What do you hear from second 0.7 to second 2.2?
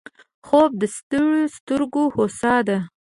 د ستړیو سترګو